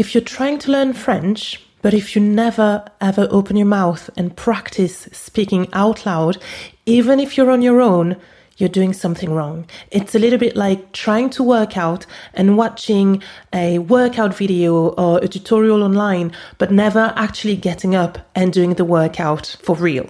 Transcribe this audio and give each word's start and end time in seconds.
If 0.00 0.14
you're 0.14 0.24
trying 0.24 0.58
to 0.60 0.70
learn 0.72 0.94
French, 0.94 1.60
but 1.82 1.92
if 1.92 2.16
you 2.16 2.22
never 2.22 2.86
ever 3.02 3.28
open 3.30 3.58
your 3.58 3.66
mouth 3.66 4.08
and 4.16 4.34
practice 4.34 5.10
speaking 5.12 5.68
out 5.74 6.06
loud, 6.06 6.38
even 6.86 7.20
if 7.20 7.36
you're 7.36 7.50
on 7.50 7.60
your 7.60 7.82
own, 7.82 8.16
you're 8.56 8.70
doing 8.70 8.94
something 8.94 9.30
wrong. 9.30 9.66
It's 9.90 10.14
a 10.14 10.18
little 10.18 10.38
bit 10.38 10.56
like 10.56 10.92
trying 10.92 11.28
to 11.36 11.42
work 11.42 11.76
out 11.76 12.06
and 12.32 12.56
watching 12.56 13.22
a 13.52 13.78
workout 13.80 14.34
video 14.34 14.88
or 14.94 15.18
a 15.18 15.28
tutorial 15.28 15.82
online, 15.82 16.32
but 16.56 16.72
never 16.72 17.12
actually 17.14 17.56
getting 17.56 17.94
up 17.94 18.16
and 18.34 18.54
doing 18.54 18.76
the 18.76 18.86
workout 18.86 19.54
for 19.62 19.76
real. 19.76 20.08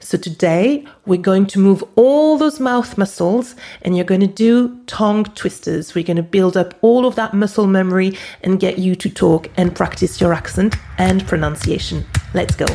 So 0.00 0.18
today 0.18 0.86
we're 1.06 1.20
going 1.20 1.46
to 1.46 1.58
move 1.58 1.82
all 1.96 2.38
those 2.38 2.60
mouth 2.60 2.96
muscles 2.98 3.54
and 3.82 3.96
you're 3.96 4.04
going 4.04 4.20
to 4.20 4.26
do 4.26 4.80
tongue 4.86 5.24
twisters. 5.24 5.94
We're 5.94 6.04
going 6.04 6.16
to 6.16 6.22
build 6.22 6.56
up 6.56 6.74
all 6.82 7.06
of 7.06 7.14
that 7.16 7.34
muscle 7.34 7.66
memory 7.66 8.16
and 8.42 8.60
get 8.60 8.78
you 8.78 8.94
to 8.96 9.10
talk 9.10 9.50
and 9.56 9.74
practice 9.74 10.20
your 10.20 10.32
accent 10.32 10.76
and 10.98 11.26
pronunciation. 11.26 12.04
Let's 12.34 12.54
go. 12.54 12.66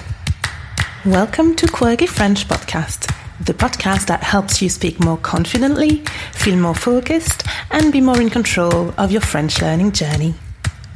Welcome 1.06 1.56
to 1.56 1.68
Quirky 1.68 2.08
French 2.08 2.48
Podcast 2.48 3.16
the 3.40 3.54
podcast 3.54 4.08
that 4.08 4.22
helps 4.22 4.62
you 4.62 4.70
speak 4.70 5.00
more 5.00 5.18
confidently, 5.18 6.04
feel 6.34 6.58
more 6.58 6.76
focused, 6.76 7.44
and 7.72 7.92
be 7.92 8.02
more 8.02 8.20
in 8.20 8.30
control 8.30 8.94
of 8.98 9.12
your 9.12 9.22
French 9.22 9.62
learning 9.62 9.92
journey. 9.92 10.34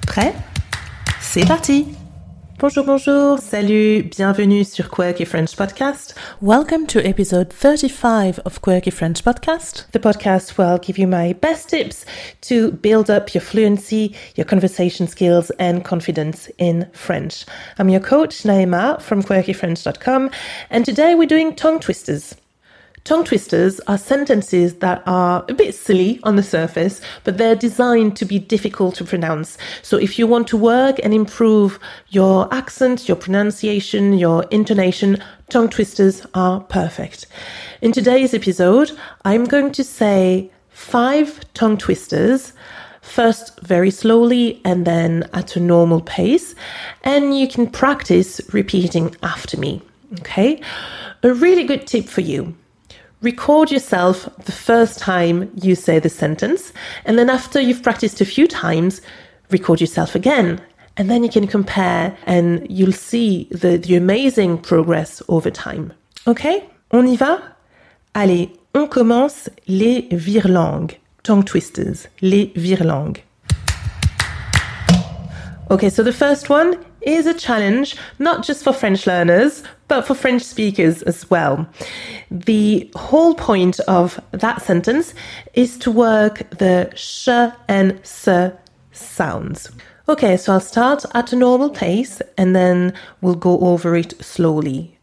Prêt? 0.05 0.35
C'est 1.21 1.45
parti! 1.45 2.02
Bonjour, 2.63 2.85
bonjour, 2.85 3.39
salut, 3.39 4.03
bienvenue 4.03 4.63
sur 4.63 4.89
Quirky 4.89 5.25
French 5.25 5.53
Podcast. 5.57 6.15
Welcome 6.39 6.87
to 6.87 7.05
episode 7.05 7.51
35 7.51 8.39
of 8.45 8.61
Quirky 8.61 8.89
French 8.89 9.21
Podcast, 9.21 9.85
the 9.91 9.99
podcast 9.99 10.57
where 10.57 10.67
I'll 10.67 10.77
give 10.77 10.97
you 10.97 11.05
my 11.05 11.33
best 11.33 11.71
tips 11.71 12.05
to 12.43 12.71
build 12.71 13.09
up 13.09 13.33
your 13.33 13.41
fluency, 13.41 14.15
your 14.37 14.45
conversation 14.45 15.07
skills, 15.07 15.49
and 15.59 15.83
confidence 15.83 16.49
in 16.57 16.87
French. 16.93 17.45
I'm 17.77 17.89
your 17.89 17.99
coach, 17.99 18.43
Naima 18.43 19.01
from 19.01 19.23
quirkyfrench.com, 19.23 20.31
and 20.69 20.85
today 20.85 21.15
we're 21.15 21.27
doing 21.27 21.57
tongue 21.57 21.81
twisters. 21.81 22.33
Tongue 23.03 23.25
twisters 23.25 23.81
are 23.81 23.97
sentences 23.97 24.75
that 24.75 25.03
are 25.05 25.43
a 25.49 25.53
bit 25.53 25.75
silly 25.75 26.21
on 26.23 26.37
the 26.37 26.43
surface, 26.43 27.01
but 27.25 27.37
they're 27.37 27.53
designed 27.53 28.15
to 28.15 28.23
be 28.23 28.39
difficult 28.39 28.95
to 28.95 29.03
pronounce. 29.03 29.57
So 29.81 29.97
if 29.97 30.17
you 30.17 30.25
want 30.25 30.47
to 30.47 30.57
work 30.57 31.01
and 31.03 31.13
improve 31.13 31.79
your 32.07 32.47
accent, 32.53 33.09
your 33.09 33.17
pronunciation, 33.17 34.13
your 34.13 34.43
intonation, 34.51 35.21
tongue 35.49 35.67
twisters 35.67 36.25
are 36.33 36.61
perfect. 36.61 37.25
In 37.81 37.91
today's 37.91 38.33
episode, 38.33 38.93
I'm 39.25 39.43
going 39.43 39.73
to 39.73 39.83
say 39.83 40.49
five 40.69 41.41
tongue 41.53 41.77
twisters 41.77 42.53
first 43.01 43.59
very 43.59 43.91
slowly 43.91 44.61
and 44.63 44.87
then 44.87 45.29
at 45.33 45.57
a 45.57 45.59
normal 45.59 45.99
pace. 45.99 46.55
And 47.03 47.37
you 47.37 47.49
can 47.49 47.67
practice 47.69 48.39
repeating 48.53 49.13
after 49.21 49.57
me. 49.57 49.81
Okay. 50.21 50.61
A 51.21 51.33
really 51.33 51.65
good 51.65 51.85
tip 51.85 52.05
for 52.05 52.21
you 52.21 52.55
record 53.23 53.71
yourself 53.71 54.29
the 54.45 54.51
first 54.51 54.99
time 54.99 55.49
you 55.55 55.75
say 55.75 55.97
the 55.97 56.09
sentence, 56.09 56.73
and 57.05 57.17
then 57.17 57.29
after 57.29 57.59
you've 57.59 57.81
practiced 57.81 58.21
a 58.21 58.25
few 58.25 58.47
times, 58.47 59.01
record 59.49 59.81
yourself 59.81 60.13
again. 60.13 60.61
And 60.95 61.09
then 61.09 61.23
you 61.23 61.29
can 61.29 61.47
compare 61.47 62.15
and 62.27 62.67
you'll 62.69 62.91
see 62.91 63.47
the, 63.49 63.77
the 63.77 63.95
amazing 63.95 64.59
progress 64.59 65.23
over 65.27 65.49
time. 65.49 65.91
Okay? 66.27 66.69
On 66.91 67.07
y 67.07 67.15
va? 67.15 67.41
Allez, 68.13 68.51
on 68.75 68.87
commence 68.87 69.49
les 69.65 70.07
virelangues. 70.11 70.97
Tongue 71.23 71.43
twisters. 71.43 72.07
Les 72.21 72.51
virelangues. 72.55 73.21
Okay, 75.71 75.89
so 75.89 76.03
the 76.03 76.13
first 76.13 76.49
one 76.49 76.77
is 77.05 77.25
a 77.25 77.33
challenge, 77.33 77.95
not 78.19 78.43
just 78.43 78.63
for 78.63 78.73
French 78.73 79.05
learners, 79.07 79.63
but 79.87 80.05
for 80.05 80.15
French 80.15 80.41
speakers 80.41 81.01
as 81.03 81.29
well. 81.29 81.67
The 82.31 82.89
whole 82.95 83.35
point 83.35 83.79
of 83.81 84.19
that 84.31 84.61
sentence 84.61 85.13
is 85.53 85.77
to 85.79 85.91
work 85.91 86.49
the 86.57 86.91
sh 86.95 87.29
and 87.67 87.99
s 88.01 88.27
sounds. 88.91 89.71
Okay, 90.09 90.35
so 90.35 90.53
I'll 90.53 90.59
start 90.59 91.05
at 91.13 91.31
a 91.31 91.35
normal 91.35 91.69
pace 91.69 92.21
and 92.37 92.55
then 92.55 92.93
we'll 93.21 93.35
go 93.35 93.59
over 93.59 93.95
it 93.95 94.13
slowly. 94.23 94.97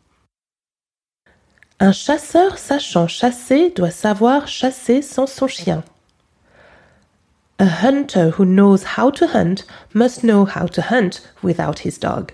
Un 1.80 1.92
chasseur 1.92 2.58
sachant 2.58 3.08
chasser 3.08 3.70
doit 3.70 3.90
savoir 3.90 4.46
chasser 4.46 5.00
sans 5.00 5.26
son 5.26 5.48
chien. 5.48 5.82
A 7.60 7.66
hunter 7.66 8.30
who 8.30 8.46
knows 8.46 8.84
how 8.96 9.10
to 9.10 9.26
hunt 9.26 9.66
must 9.92 10.24
know 10.24 10.46
how 10.46 10.66
to 10.68 10.80
hunt 10.80 11.20
without 11.42 11.80
his 11.80 11.98
dog. 11.98 12.32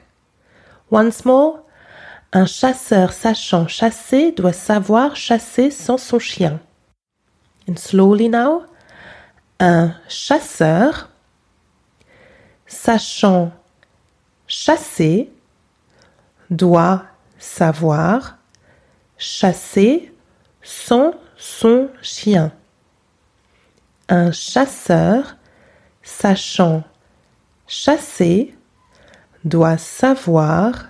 Once 0.88 1.25
more, 1.25 1.64
un 2.32 2.47
chasseur 2.47 3.10
sachant 3.10 3.69
chasser 3.69 4.31
doit 4.31 4.54
savoir 4.54 5.16
chasser 5.16 5.72
sans 5.72 6.00
son 6.00 6.20
chien. 6.20 6.60
And 7.66 7.76
slowly 7.76 8.28
now, 8.28 8.66
un 9.59 9.97
chasseur 10.09 11.09
sachant 12.69 13.50
chasser 14.47 15.28
doit 16.53 17.04
savoir 17.36 18.38
chasser 19.19 20.12
sans 20.62 21.15
son 21.36 21.91
chien 22.00 22.53
un 24.08 24.30
chasseur 24.30 25.36
sachant 26.02 26.84
chasser 27.66 28.54
doit 29.44 29.78
savoir 29.78 30.86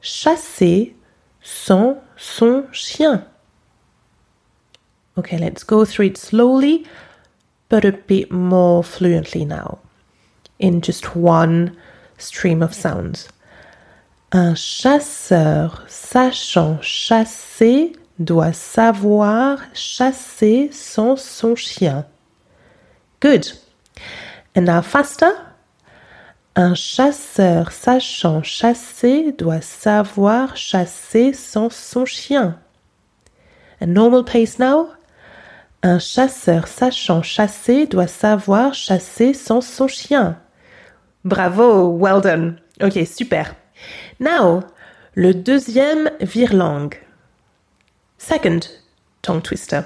chasser 0.00 0.94
sans 1.42 1.96
son 2.16 2.64
chien. 2.72 3.24
Okay, 5.16 5.38
let's 5.38 5.64
go 5.64 5.84
through 5.84 6.06
it 6.06 6.18
slowly, 6.18 6.86
but 7.68 7.84
a 7.84 7.92
bit 7.92 8.30
more 8.30 8.84
fluently 8.84 9.44
now, 9.44 9.78
in 10.58 10.80
just 10.80 11.16
one 11.16 11.76
stream 12.18 12.62
of 12.62 12.74
sounds. 12.74 13.28
Un 14.32 14.54
chasseur 14.54 15.84
sachant 15.88 16.80
chasser 16.82 17.96
doit 18.18 18.52
savoir 18.52 19.58
chasser 19.74 20.70
sans 20.72 21.16
son 21.16 21.54
chien. 21.56 22.06
Good. 23.20 23.52
And 24.54 24.62
now 24.62 24.82
faster. 24.82 25.32
Un 26.56 26.74
chasseur 26.74 27.70
sachant 27.70 28.42
chasser 28.42 29.32
doit 29.32 29.60
savoir 29.60 30.56
chasser 30.56 31.32
sans 31.32 31.70
son 31.70 32.06
chien. 32.06 32.58
And 33.80 33.94
normal 33.94 34.24
pace 34.24 34.58
now. 34.58 34.88
Un 35.82 35.98
chasseur 35.98 36.66
sachant 36.66 37.22
chasser 37.22 37.86
doit 37.86 38.06
savoir 38.06 38.74
chasser 38.74 39.32
sans 39.32 39.60
son 39.60 39.86
chien. 39.86 40.38
Bravo, 41.24 41.88
well 41.88 42.20
done. 42.20 42.58
Ok, 42.82 42.98
super. 43.06 43.54
Now, 44.18 44.60
le 45.14 45.34
deuxième 45.34 46.10
virelangue. 46.20 46.96
Second 48.18 48.60
tongue 49.22 49.42
twister. 49.42 49.82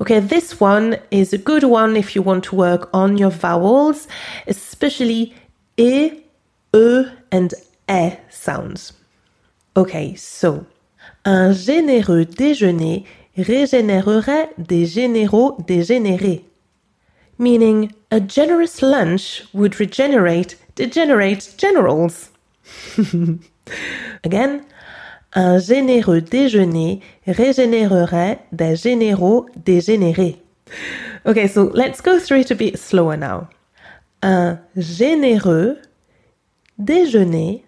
Okay, 0.00 0.20
this 0.20 0.60
one 0.60 0.98
is 1.10 1.32
a 1.32 1.38
good 1.38 1.64
one 1.64 1.96
if 1.96 2.14
you 2.14 2.22
want 2.22 2.44
to 2.44 2.56
work 2.56 2.88
on 2.92 3.18
your 3.18 3.30
vowels, 3.30 4.06
especially 4.46 5.34
e, 5.76 6.22
e, 6.74 7.04
and 7.32 7.54
e 7.90 8.12
sounds. 8.30 8.92
Okay, 9.76 10.14
so 10.14 10.66
un 11.24 11.52
généreux 11.52 12.24
déjeuner 12.24 13.04
régénérerait 13.36 14.50
des 14.58 14.86
généraux 14.86 15.56
dégénérés. 15.66 16.44
Meaning, 17.38 17.92
a 18.10 18.20
generous 18.20 18.82
lunch 18.82 19.44
would 19.52 19.78
regenerate 19.78 20.56
degenerate 20.74 21.54
generals. 21.56 22.30
Again, 24.24 24.64
un 25.38 25.58
généreux 25.58 26.20
déjeuner 26.20 27.00
régénérerait 27.24 28.40
des 28.50 28.74
généraux 28.74 29.46
dégénérés. 29.54 30.42
Okay, 31.24 31.46
so 31.46 31.70
let's 31.74 32.02
go 32.02 32.18
through 32.18 32.40
it 32.40 32.50
a 32.50 32.56
bit 32.56 32.76
slower 32.76 33.16
now. 33.16 33.46
Un 34.20 34.58
généreux 34.76 35.78
déjeuner 36.76 37.64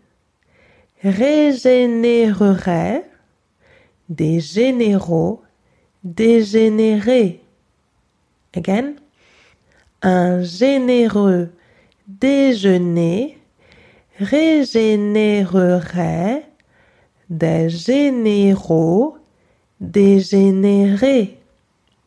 régénérerait 1.05 3.05
des 4.09 4.41
généraux 4.41 5.41
dégénérés. 6.03 7.41
Again. 8.57 8.95
Un 10.03 10.43
généreux 10.43 11.53
déjeuner 12.09 13.39
régénérerait 14.19 16.50
des 17.31 17.71
généraux 17.71 19.17
dégénérés. 19.81 21.39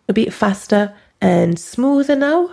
A 0.09 0.13
bit 0.13 0.31
faster 0.31 0.87
and 1.21 1.57
smoother 1.57 2.17
now. 2.17 2.49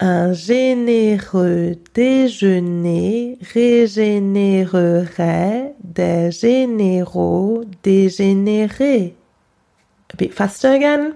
Un 0.00 0.32
généreux 0.32 1.74
déjeuner 1.94 3.36
régénérerait 3.52 5.74
des 5.82 6.30
généraux 6.30 7.64
dégénérés. 7.82 9.16
A 10.12 10.16
bit 10.16 10.32
faster 10.32 10.68
again. 10.68 11.14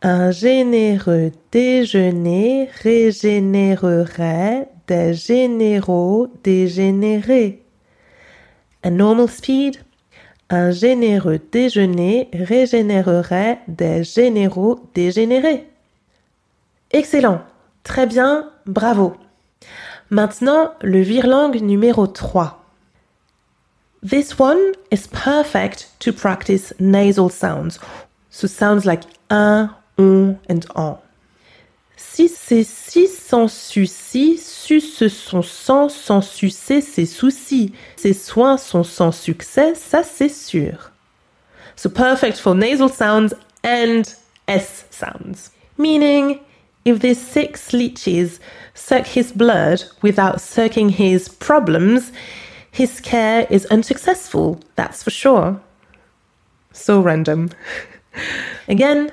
Un 0.00 0.30
généreux 0.30 1.32
déjeuner 1.50 2.70
régénérerait 2.82 4.68
des 4.86 5.12
généraux 5.14 6.28
dégénérés. 6.42 7.63
A 8.84 8.90
normal 8.90 9.28
speed. 9.28 9.78
Un 10.50 10.70
généreux 10.70 11.40
déjeuner 11.50 12.28
régénérerait 12.34 13.60
des 13.66 14.04
généraux 14.04 14.78
dégénérés. 14.94 15.66
Excellent. 16.92 17.40
Très 17.82 18.06
bien, 18.06 18.50
bravo. 18.66 19.16
Maintenant, 20.10 20.74
le 20.82 21.00
virlang 21.00 21.50
numéro 21.62 22.06
3. 22.06 22.62
This 24.06 24.38
one 24.38 24.60
is 24.92 25.08
perfect 25.08 25.90
to 26.00 26.12
practice 26.12 26.74
nasal 26.78 27.30
sounds. 27.30 27.80
So 28.28 28.46
sounds 28.46 28.84
like 28.84 29.04
un, 29.30 29.70
on 29.98 30.36
and 30.50 30.60
en. 30.74 30.98
Si 31.96 32.28
c'est 32.28 32.64
si 32.64 33.06
sans 33.06 33.48
souci, 33.48 34.38
su 34.38 34.80
ce 34.80 35.08
sont 35.08 35.42
sans, 35.42 35.88
sans 35.88 36.20
succès, 36.20 36.80
c'est 36.80 37.06
souci. 37.06 37.72
Ces 37.96 38.12
soins 38.12 38.56
sont 38.56 38.84
sans 38.84 39.12
succès, 39.12 39.74
ça 39.74 40.02
c'est 40.02 40.28
sûr. 40.28 40.90
So 41.76 41.88
perfect 41.88 42.38
for 42.38 42.54
nasal 42.54 42.88
sounds 42.88 43.34
and 43.64 44.02
S 44.46 44.84
sounds. 44.90 45.50
Meaning, 45.78 46.40
if 46.84 47.00
the 47.00 47.14
six 47.14 47.72
leeches 47.72 48.38
suck 48.74 49.06
his 49.06 49.32
blood 49.32 49.84
without 50.02 50.40
sucking 50.40 50.90
his 50.90 51.28
problems, 51.28 52.12
his 52.70 53.00
care 53.00 53.46
is 53.50 53.66
unsuccessful, 53.66 54.60
that's 54.76 55.02
for 55.02 55.10
sure. 55.10 55.60
So 56.72 57.00
random. 57.00 57.50
Again, 58.68 59.12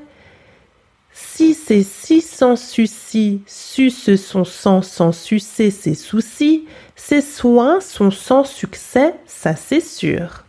si 1.41 1.55
c'est 1.55 1.81
si 1.81 2.21
sans 2.21 2.55
souci, 2.55 3.41
su 3.47 3.89
ce 3.89 4.15
sont 4.15 4.45
sans, 4.45 5.11
succès, 5.11 5.71
ses 5.71 5.95
soucis, 5.95 6.65
ses 6.95 7.21
soins 7.21 7.79
sont 7.79 8.11
sans 8.11 8.43
succès, 8.43 9.15
ça 9.25 9.55
c'est 9.55 9.81
sûr. 9.81 10.45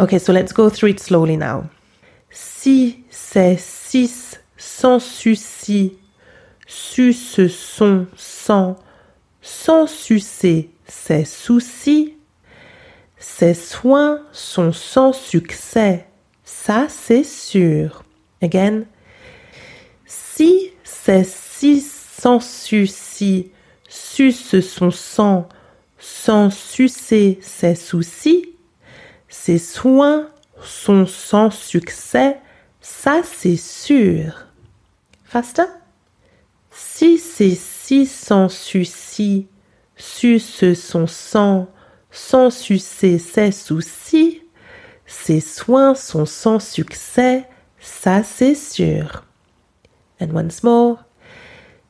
Okay, 0.00 0.18
so 0.18 0.32
let's 0.32 0.52
go 0.52 0.70
through 0.70 0.90
it 0.90 0.98
slowly 0.98 1.36
now. 1.36 1.66
Si 2.30 3.04
c'est 3.10 3.58
six 3.60 4.40
sans 4.56 4.98
souci, 4.98 5.96
su 6.66 7.12
ce 7.12 7.46
sont 7.46 8.06
sans, 8.16 8.76
succès, 9.86 10.68
ses 10.88 11.24
soucis, 11.24 12.16
ses 13.18 13.54
soins 13.54 14.18
sont 14.32 14.72
sans 14.72 15.12
succès, 15.12 16.06
ça 16.42 16.86
c'est 16.88 17.22
sûr. 17.22 18.02
Again, 18.42 18.82
si 20.38 20.70
ces 20.84 21.24
six 21.24 21.84
sensus-ci 22.22 23.50
sucent 23.88 24.60
son 24.60 24.92
sang 24.92 25.48
sans 25.98 26.50
sucer 26.50 27.40
ses 27.42 27.74
soucis, 27.74 28.54
ses 29.28 29.58
soins 29.58 30.30
sont 30.62 31.06
sans 31.06 31.50
succès, 31.50 32.36
ça 32.80 33.22
c'est 33.24 33.56
sûr. 33.56 34.46
Faster? 35.24 35.64
Si 36.70 37.18
ces 37.18 37.56
six 37.56 38.06
sensus-ci 38.06 39.48
sucent 39.96 40.74
son 40.76 41.08
sang 41.08 41.66
sans 42.12 42.50
sucer 42.50 43.18
ses 43.18 43.50
soucis, 43.50 44.42
ses 45.04 45.40
soins 45.40 45.96
sont 45.96 46.26
sans 46.26 46.60
succès, 46.60 47.44
ça 47.80 48.22
c'est 48.22 48.54
sûr. 48.54 49.24
And 50.20 50.28
once 50.32 50.62
more. 50.62 50.98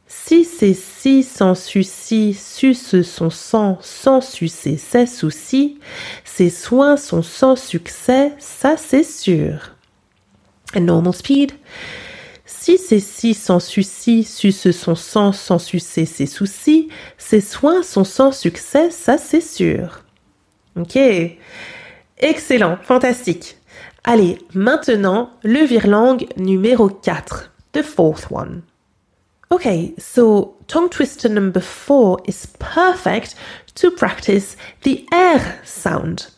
Si 0.06 0.44
c'est 0.44 0.74
si 0.74 1.22
sans 1.22 1.54
souci, 1.54 2.32
su 2.32 2.72
ce 2.72 3.02
sont 3.02 3.28
sans, 3.28 3.78
succès, 4.22 4.78
ses 4.78 5.06
soucis, 5.06 5.78
ses 6.24 6.48
soins 6.48 6.96
sont 6.96 7.22
sans 7.22 7.56
succès, 7.56 8.32
ça 8.38 8.76
c'est 8.78 9.04
sûr. 9.04 9.74
And 10.74 10.80
normal 10.80 11.12
speed. 11.12 11.52
Si 12.46 12.78
c'est 12.78 13.00
si 13.00 13.34
sans 13.34 13.60
souci, 13.60 14.24
su 14.24 14.50
ce 14.50 14.72
sont 14.72 14.94
sans, 14.94 15.32
succès, 15.58 16.06
ses 16.06 16.26
soucis, 16.26 16.88
ses 17.18 17.42
soins 17.42 17.82
sont 17.82 18.04
sans 18.04 18.32
succès, 18.32 18.90
ça 18.90 19.18
c'est 19.18 19.42
sûr. 19.42 20.04
Ok. 20.74 20.98
Excellent, 22.16 22.78
fantastique. 22.82 23.58
Allez, 24.04 24.38
maintenant, 24.54 25.30
le 25.42 25.64
virlang 25.66 26.18
numéro 26.38 26.88
4, 26.88 27.52
the 27.72 27.82
fourth 27.82 28.30
one. 28.30 28.64
Okay, 29.50 29.94
so 29.98 30.56
tongue 30.66 30.90
twister 30.90 31.28
number 31.28 31.60
four 31.60 32.20
is 32.26 32.46
perfect 32.58 33.34
to 33.76 33.90
practice 33.90 34.56
the 34.82 35.08
R 35.10 35.60
sound, 35.64 36.30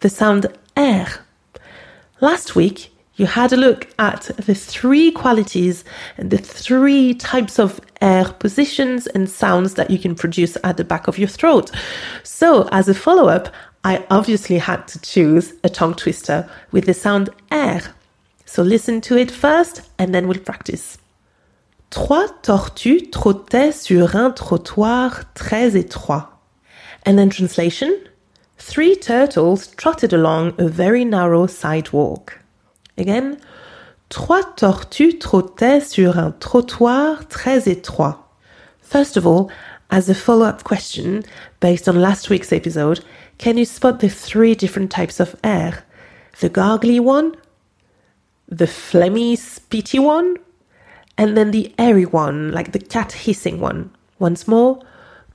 the 0.00 0.08
sound 0.08 0.46
R. 0.76 1.06
Last 2.20 2.56
week, 2.56 2.92
you 3.14 3.26
had 3.26 3.52
a 3.52 3.56
look 3.56 3.88
at 3.98 4.22
the 4.36 4.54
three 4.54 5.10
qualities 5.12 5.84
and 6.16 6.30
the 6.30 6.38
three 6.38 7.14
types 7.14 7.58
of 7.58 7.80
air 8.00 8.24
positions 8.24 9.06
and 9.08 9.28
sounds 9.28 9.74
that 9.74 9.90
you 9.90 9.98
can 9.98 10.14
produce 10.14 10.56
at 10.64 10.76
the 10.76 10.84
back 10.84 11.08
of 11.08 11.18
your 11.18 11.28
throat. 11.28 11.70
So, 12.22 12.68
as 12.72 12.88
a 12.88 12.94
follow 12.94 13.28
up, 13.28 13.52
I 13.84 14.04
obviously 14.10 14.58
had 14.58 14.88
to 14.88 15.00
choose 15.00 15.52
a 15.62 15.68
tongue 15.68 15.94
twister 15.94 16.48
with 16.72 16.86
the 16.86 16.94
sound 16.94 17.30
R. 17.50 17.82
So, 18.50 18.62
listen 18.62 19.02
to 19.02 19.18
it 19.18 19.30
first 19.30 19.82
and 19.98 20.14
then 20.14 20.26
we'll 20.26 20.40
practice. 20.40 20.96
Trois 21.90 22.28
tortues 22.42 23.10
trottaient 23.10 23.72
sur 23.72 24.16
un 24.16 24.30
trottoir 24.30 25.24
très 25.34 25.76
étroit. 25.76 26.30
And 27.04 27.18
then 27.18 27.28
translation 27.28 27.90
Three 28.56 28.96
turtles 28.96 29.68
trotted 29.76 30.14
along 30.14 30.54
a 30.58 30.66
very 30.66 31.04
narrow 31.04 31.46
sidewalk. 31.46 32.40
Again, 32.96 33.36
trois 34.08 34.42
tortues 34.56 35.18
trottaient 35.18 35.82
sur 35.82 36.18
un 36.18 36.32
trottoir 36.40 37.28
très 37.28 37.68
étroit. 37.68 38.16
First 38.80 39.18
of 39.18 39.26
all, 39.26 39.50
as 39.90 40.08
a 40.08 40.14
follow 40.14 40.46
up 40.46 40.64
question 40.64 41.22
based 41.60 41.86
on 41.86 42.00
last 42.00 42.30
week's 42.30 42.52
episode, 42.52 43.04
can 43.36 43.58
you 43.58 43.66
spot 43.66 44.00
the 44.00 44.08
three 44.08 44.54
different 44.54 44.90
types 44.90 45.20
of 45.20 45.36
air? 45.44 45.84
The 46.40 46.48
gargly 46.48 46.98
one, 46.98 47.36
the 48.48 48.66
phlegmy, 48.66 49.36
spitty 49.36 49.98
one, 49.98 50.36
and 51.16 51.36
then 51.36 51.50
the 51.50 51.74
airy 51.78 52.06
one, 52.06 52.52
like 52.52 52.72
the 52.72 52.78
cat 52.78 53.12
hissing 53.12 53.60
one. 53.60 53.90
Once 54.18 54.48
more, 54.48 54.78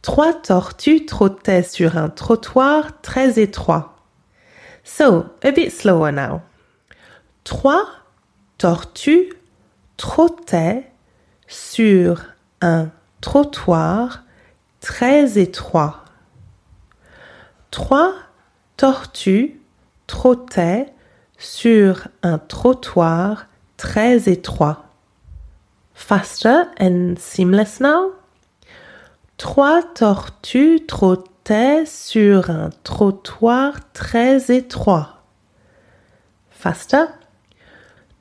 trois 0.01 0.33
tortues 0.33 1.05
trottaient 1.05 1.63
sur 1.63 1.97
un 1.97 2.09
trottoir 2.09 3.01
très 3.01 3.39
étroit. 3.39 3.95
So, 4.83 5.29
a 5.43 5.51
bit 5.51 5.71
slower 5.71 6.11
now. 6.11 6.41
Trois 7.43 7.85
tortues 8.57 9.33
trottaient 9.97 10.91
sur 11.47 12.25
un 12.61 12.89
trottoir 13.21 14.23
très 14.81 15.37
étroit. 15.37 16.03
Trois 17.71 18.13
tortues 18.77 19.61
trottaient 20.07 20.92
sur 21.43 22.07
un 22.23 22.37
trottoir 22.37 23.47
très 23.77 24.29
étroit. 24.29 24.85
Faster 25.93 26.63
and 26.79 27.15
seamless 27.17 27.79
now? 27.79 28.13
Trois 29.37 29.83
tortues 29.83 30.85
trottaient 30.87 31.85
sur 31.85 32.49
un 32.49 32.69
trottoir 32.83 33.73
très 33.93 34.51
étroit. 34.51 35.21
Faster? 36.49 37.05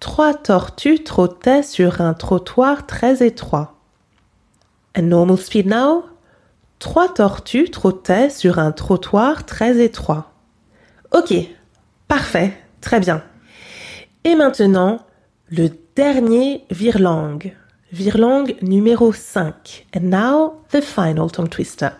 Trois 0.01 0.35
tortues 0.35 1.05
trottaient 1.05 1.63
sur 1.63 2.01
un 2.01 2.15
trottoir 2.15 2.87
très 2.87 3.25
étroit. 3.25 3.77
And 4.99 5.03
normal 5.03 5.39
speed 5.39 5.67
now? 5.67 6.05
Trois 6.81 7.15
tortues 7.15 7.71
trottaient 7.71 8.31
sur 8.31 8.59
un 8.59 8.73
trottoir 8.73 9.47
très 9.47 9.79
étroit. 9.79 10.33
Ok, 11.13 11.35
parfait, 12.09 12.62
très 12.83 13.01
bien. 13.01 13.23
Et 14.25 14.35
maintenant, 14.35 15.07
le 15.49 15.71
dernier 15.97 16.65
virlang. 16.71 17.55
Virlang 17.93 18.55
numéro 18.63 19.13
5. 19.13 19.87
And 19.95 20.11
now 20.11 20.65
the 20.71 20.83
final 20.83 21.31
tongue 21.31 21.49
twister. 21.49 21.93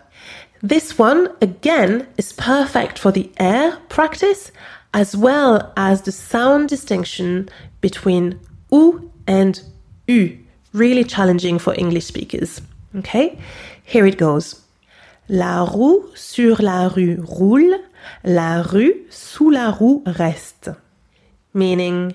This 0.61 0.97
one, 0.97 1.29
again, 1.41 2.07
is 2.17 2.31
perfect 2.33 2.97
for 2.97 3.11
the 3.11 3.29
air 3.37 3.77
practice 3.89 4.51
as 4.93 5.15
well 5.15 5.73
as 5.75 6.03
the 6.03 6.11
sound 6.11 6.69
distinction 6.69 7.49
between 7.81 8.39
U 8.71 9.11
and 9.27 9.61
U. 10.07 10.37
Really 10.73 11.03
challenging 11.03 11.59
for 11.59 11.73
English 11.77 12.05
speakers. 12.05 12.61
Okay, 12.95 13.37
here 13.83 14.05
it 14.05 14.17
goes. 14.17 14.61
La 15.27 15.63
roue 15.63 16.05
sur 16.15 16.61
la 16.61 16.87
rue 16.87 17.19
roule, 17.23 17.75
la 18.23 18.61
rue 18.61 19.05
sous 19.09 19.49
la 19.49 19.71
roue 19.71 20.03
reste. 20.05 20.71
Meaning, 21.53 22.13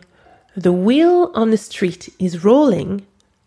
the 0.57 0.73
wheel 0.73 1.31
on 1.35 1.51
the 1.51 1.57
street 1.57 2.13
is 2.19 2.45
rolling, 2.45 3.03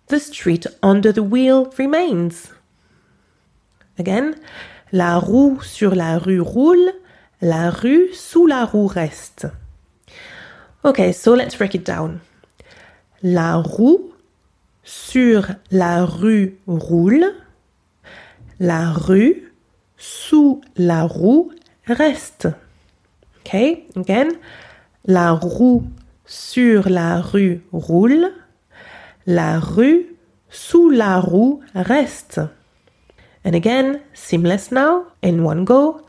the 0.07 0.19
street 0.19 0.67
under 0.81 1.11
the 1.11 1.23
wheel 1.23 1.69
remains. 1.77 2.51
Again, 3.97 4.35
la 4.91 5.19
roue 5.19 5.61
sur 5.61 5.95
la 5.95 6.17
rue 6.17 6.39
roule, 6.39 6.93
la 7.41 7.69
rue 7.69 8.13
sous 8.13 8.47
la 8.47 8.65
roue 8.65 8.87
reste. 8.87 9.47
Okay, 10.83 11.11
so 11.11 11.33
let's 11.33 11.55
break 11.55 11.75
it 11.75 11.85
down. 11.85 12.21
La 13.21 13.57
roue 13.57 14.13
sur 14.83 15.45
la 15.69 16.05
rue 16.05 16.57
roule, 16.65 17.25
la 18.59 18.91
rue 18.91 19.51
sous 19.97 20.61
la 20.75 21.03
roue 21.03 21.51
reste. 21.87 22.47
Okay, 23.41 23.87
again. 23.95 24.29
La 25.05 25.31
roue 25.31 25.83
sur 26.25 26.89
la 26.89 27.21
rue 27.21 27.63
roule, 27.73 28.31
la 29.25 29.59
rue 29.59 30.15
sous 30.49 30.89
la 30.89 31.19
roue 31.19 31.61
reste. 31.73 32.39
And 33.43 33.55
again, 33.55 33.99
seamless 34.13 34.71
now, 34.71 35.05
in 35.23 35.39
one 35.43 35.65
go. 35.65 36.01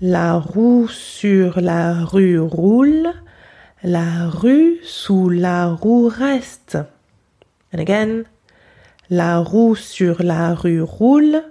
La 0.00 0.38
roue 0.38 0.86
sur 0.86 1.60
la 1.60 2.04
rue 2.04 2.38
roule, 2.38 3.12
la 3.82 4.28
rue 4.28 4.78
sous 4.84 5.28
la 5.28 5.66
roue 5.66 6.08
reste. 6.08 6.78
And 7.72 7.80
again, 7.80 8.24
la 9.10 9.38
roue 9.38 9.74
sur 9.74 10.22
la 10.22 10.54
rue 10.54 10.82
roule, 10.82 11.42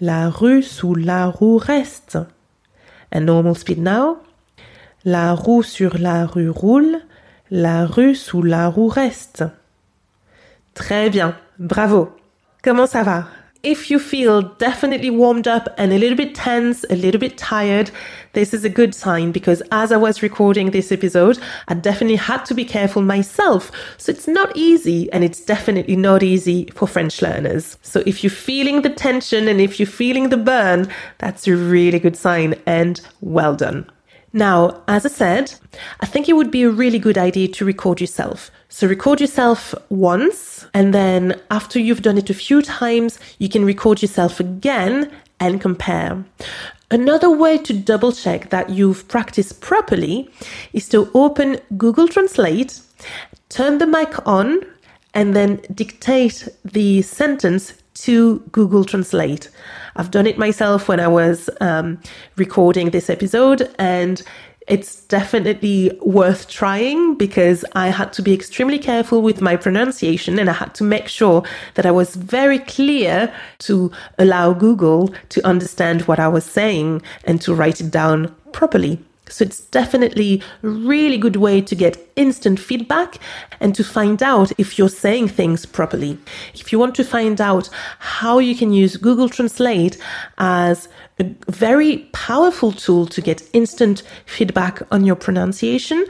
la 0.00 0.28
rue 0.28 0.62
sous 0.62 0.96
la 0.96 1.26
roue 1.26 1.58
reste. 1.58 2.18
Normal 3.20 3.56
speed 3.56 3.78
now. 3.78 4.18
La 5.04 5.32
roue 5.32 5.62
sur 5.62 5.98
la 5.98 6.26
rue 6.26 6.50
roule, 6.50 6.98
la 7.50 7.86
rue 7.86 8.14
sous 8.14 8.42
la 8.42 8.68
roue 8.68 8.88
reste. 8.88 9.44
Très 10.72 11.10
bien, 11.10 11.36
bravo. 11.58 12.10
Comment 12.62 12.86
ça 12.86 13.02
va? 13.02 13.26
If 13.64 13.90
you 13.90 13.98
feel 13.98 14.42
definitely 14.42 15.10
warmed 15.10 15.48
up 15.48 15.68
and 15.78 15.92
a 15.92 15.98
little 15.98 16.16
bit 16.16 16.34
tense, 16.34 16.84
a 16.90 16.96
little 16.96 17.20
bit 17.20 17.38
tired, 17.38 17.90
this 18.34 18.52
is 18.52 18.64
a 18.64 18.68
good 18.68 18.94
sign 18.94 19.32
because 19.32 19.62
as 19.72 19.90
I 19.92 19.96
was 19.96 20.22
recording 20.22 20.70
this 20.70 20.92
episode, 20.92 21.38
I 21.68 21.74
definitely 21.74 22.16
had 22.16 22.44
to 22.46 22.54
be 22.54 22.64
careful 22.64 23.02
myself. 23.02 23.70
So 23.96 24.12
it's 24.12 24.28
not 24.28 24.56
easy 24.56 25.10
and 25.12 25.24
it's 25.24 25.40
definitely 25.40 25.96
not 25.96 26.22
easy 26.22 26.66
for 26.74 26.86
French 26.86 27.22
learners. 27.22 27.78
So 27.82 28.02
if 28.06 28.22
you're 28.22 28.30
feeling 28.30 28.82
the 28.82 28.90
tension 28.90 29.48
and 29.48 29.60
if 29.60 29.80
you're 29.80 29.86
feeling 29.86 30.28
the 30.28 30.36
burn, 30.36 30.88
that's 31.18 31.46
a 31.46 31.56
really 31.56 31.98
good 31.98 32.16
sign 32.16 32.54
and 32.66 33.00
well 33.20 33.56
done. 33.56 33.90
Now, 34.36 34.82
as 34.88 35.06
I 35.06 35.10
said, 35.10 35.54
I 36.00 36.06
think 36.06 36.28
it 36.28 36.32
would 36.32 36.50
be 36.50 36.64
a 36.64 36.70
really 36.70 36.98
good 36.98 37.16
idea 37.16 37.46
to 37.46 37.64
record 37.64 38.00
yourself. 38.00 38.50
So 38.68 38.88
record 38.88 39.20
yourself 39.20 39.72
once, 39.90 40.66
and 40.74 40.92
then 40.92 41.40
after 41.52 41.78
you've 41.78 42.02
done 42.02 42.18
it 42.18 42.30
a 42.30 42.34
few 42.34 42.60
times, 42.60 43.20
you 43.38 43.48
can 43.48 43.64
record 43.64 44.02
yourself 44.02 44.40
again 44.40 45.08
and 45.38 45.60
compare. 45.60 46.24
Another 46.90 47.30
way 47.30 47.58
to 47.58 47.72
double 47.72 48.10
check 48.10 48.50
that 48.50 48.70
you've 48.70 49.06
practiced 49.06 49.60
properly 49.60 50.28
is 50.72 50.88
to 50.88 51.08
open 51.14 51.60
Google 51.76 52.08
Translate, 52.08 52.80
turn 53.50 53.78
the 53.78 53.86
mic 53.86 54.26
on, 54.26 54.58
and 55.14 55.36
then 55.36 55.60
dictate 55.72 56.48
the 56.64 57.02
sentence 57.02 57.74
to 57.94 58.40
Google 58.50 58.84
Translate. 58.84 59.48
I've 59.96 60.10
done 60.10 60.26
it 60.26 60.38
myself 60.38 60.88
when 60.88 61.00
I 61.00 61.08
was 61.08 61.48
um, 61.60 62.00
recording 62.36 62.90
this 62.90 63.08
episode, 63.08 63.72
and 63.78 64.22
it's 64.66 65.02
definitely 65.02 65.96
worth 66.00 66.48
trying 66.48 67.16
because 67.16 67.64
I 67.74 67.88
had 67.88 68.12
to 68.14 68.22
be 68.22 68.32
extremely 68.32 68.78
careful 68.78 69.20
with 69.20 69.42
my 69.42 69.56
pronunciation 69.56 70.38
and 70.38 70.48
I 70.48 70.54
had 70.54 70.74
to 70.76 70.84
make 70.84 71.06
sure 71.08 71.42
that 71.74 71.84
I 71.84 71.90
was 71.90 72.16
very 72.16 72.58
clear 72.60 73.32
to 73.60 73.92
allow 74.18 74.54
Google 74.54 75.14
to 75.30 75.46
understand 75.46 76.02
what 76.02 76.18
I 76.18 76.28
was 76.28 76.46
saying 76.46 77.02
and 77.24 77.42
to 77.42 77.54
write 77.54 77.80
it 77.80 77.90
down 77.90 78.34
properly. 78.52 78.98
So 79.28 79.44
it's 79.44 79.60
definitely 79.60 80.42
a 80.62 80.68
really 80.68 81.16
good 81.16 81.36
way 81.36 81.60
to 81.62 81.74
get 81.74 81.96
instant 82.16 82.60
feedback 82.60 83.18
and 83.60 83.74
to 83.74 83.82
find 83.82 84.22
out 84.22 84.52
if 84.58 84.78
you're 84.78 84.88
saying 84.88 85.28
things 85.28 85.64
properly. 85.64 86.18
If 86.54 86.72
you 86.72 86.78
want 86.78 86.94
to 86.96 87.04
find 87.04 87.40
out 87.40 87.70
how 87.98 88.38
you 88.38 88.54
can 88.54 88.72
use 88.72 88.96
Google 88.96 89.28
Translate 89.28 89.96
as 90.38 90.88
a 91.20 91.32
very 91.48 91.98
powerful 92.12 92.72
tool 92.72 93.06
to 93.06 93.20
get 93.20 93.48
instant 93.52 94.02
feedback 94.26 94.82
on 94.90 95.04
your 95.04 95.14
pronunciation, 95.14 96.04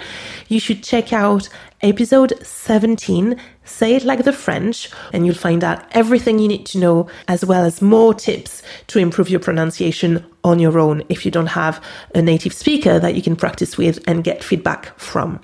you 0.49 0.59
should 0.59 0.83
check 0.83 1.13
out 1.13 1.51
episode 1.83 2.33
17 2.43 3.39
Say 3.65 3.97
It 3.97 4.05
Like 4.05 4.25
the 4.25 4.33
French, 4.33 4.89
and 5.13 5.27
you'll 5.27 5.35
find 5.35 5.63
out 5.63 5.85
everything 5.93 6.39
you 6.39 6.49
need 6.49 6.65
to 6.67 6.79
know, 6.79 7.07
as 7.29 7.45
well 7.45 7.65
as 7.65 7.83
more 7.83 8.15
tips 8.15 8.63
to 8.87 8.99
improve 8.99 9.29
your 9.29 9.41
pronunciation 9.41 10.25
on 10.43 10.59
your 10.59 10.79
own 10.79 11.03
if 11.09 11.27
you 11.27 11.31
don't 11.31 11.49
have 11.49 11.85
a 12.15 12.23
native 12.23 12.55
speaker 12.55 12.99
that 12.99 13.15
you 13.15 13.23
can 13.23 13.37
practice 13.37 13.77
with 13.77 14.03
and 14.07 14.25
get 14.25 14.43
feedback 14.43 14.99
from. 14.99 15.41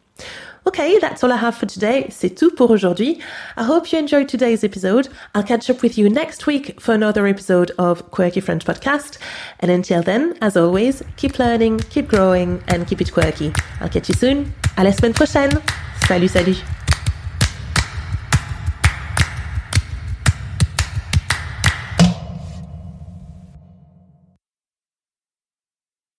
Okay, 0.66 0.98
that's 0.98 1.22
all 1.22 1.30
I 1.30 1.36
have 1.36 1.56
for 1.56 1.66
today. 1.66 2.06
C'est 2.10 2.30
tout 2.30 2.50
pour 2.50 2.70
aujourd'hui. 2.70 3.18
I 3.56 3.64
hope 3.64 3.92
you 3.92 3.98
enjoyed 3.98 4.28
today's 4.28 4.64
episode. 4.64 5.08
I'll 5.34 5.42
catch 5.42 5.68
up 5.68 5.82
with 5.82 5.98
you 5.98 6.08
next 6.08 6.46
week 6.46 6.80
for 6.80 6.94
another 6.94 7.26
episode 7.26 7.70
of 7.78 8.10
Quirky 8.10 8.40
French 8.40 8.64
Podcast. 8.64 9.18
And 9.60 9.70
until 9.70 10.02
then, 10.02 10.34
as 10.40 10.56
always, 10.56 11.02
keep 11.16 11.38
learning, 11.38 11.80
keep 11.90 12.08
growing, 12.08 12.62
and 12.68 12.86
keep 12.86 13.02
it 13.02 13.12
quirky. 13.12 13.52
I'll 13.80 13.90
catch 13.90 14.08
you 14.08 14.14
soon. 14.14 14.54
À 14.76 14.84
la 14.84 14.90
semaine 14.90 15.12
prochaine. 15.12 15.52
Salut, 16.08 16.28
salut. 16.28 16.73